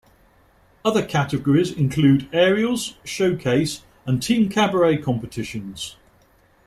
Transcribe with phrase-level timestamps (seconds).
[0.83, 5.95] Other categories include Aerials, Showcase, and Team Cabaret competitions.